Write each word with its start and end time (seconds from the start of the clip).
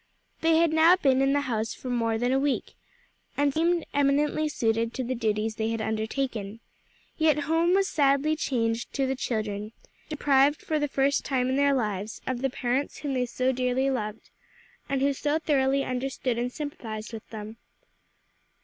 They 0.41 0.57
had 0.57 0.73
now 0.73 0.95
been 0.95 1.21
in 1.21 1.31
the 1.33 1.41
house 1.41 1.75
for 1.75 1.91
more 1.91 2.17
than 2.17 2.31
a 2.31 2.39
week, 2.39 2.73
and 3.37 3.53
seemed 3.53 3.85
eminently 3.93 4.49
suited 4.49 4.95
to 4.95 5.03
the 5.03 5.13
duties 5.13 5.57
they 5.57 5.69
had 5.69 5.79
undertaken; 5.79 6.59
yet 7.19 7.41
home 7.41 7.75
was 7.75 7.87
sadly 7.87 8.35
changed 8.35 8.91
to 8.93 9.05
the 9.05 9.15
children, 9.15 9.73
deprived 10.09 10.59
for 10.63 10.79
the 10.79 10.87
first 10.87 11.23
time 11.23 11.49
in 11.49 11.55
their 11.55 11.75
lives 11.75 12.19
of 12.25 12.41
the 12.41 12.49
parents 12.49 12.97
whom 12.97 13.13
they 13.13 13.27
so 13.27 13.51
dearly 13.51 13.91
loved, 13.91 14.31
and 14.89 15.01
who 15.03 15.13
so 15.13 15.37
thoroughly 15.37 15.83
understood 15.83 16.39
and 16.39 16.51
sympathized 16.51 17.13
with 17.13 17.29
them. 17.29 17.57